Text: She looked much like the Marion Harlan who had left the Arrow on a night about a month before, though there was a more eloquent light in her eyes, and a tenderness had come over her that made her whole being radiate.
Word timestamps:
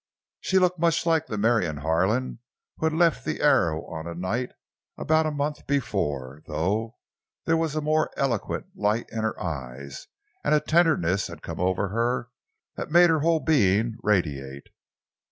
She 0.39 0.57
looked 0.57 0.79
much 0.79 1.05
like 1.05 1.27
the 1.27 1.37
Marion 1.37 1.77
Harlan 1.77 2.39
who 2.77 2.87
had 2.87 2.93
left 2.93 3.23
the 3.23 3.39
Arrow 3.39 3.85
on 3.85 4.07
a 4.07 4.15
night 4.15 4.49
about 4.97 5.27
a 5.27 5.31
month 5.31 5.67
before, 5.67 6.41
though 6.47 6.95
there 7.45 7.55
was 7.55 7.75
a 7.75 7.81
more 7.81 8.09
eloquent 8.17 8.65
light 8.73 9.05
in 9.11 9.19
her 9.21 9.39
eyes, 9.39 10.07
and 10.43 10.55
a 10.55 10.59
tenderness 10.59 11.27
had 11.27 11.43
come 11.43 11.59
over 11.59 11.89
her 11.89 12.29
that 12.77 12.89
made 12.89 13.11
her 13.11 13.19
whole 13.19 13.41
being 13.41 13.93
radiate. 14.01 14.69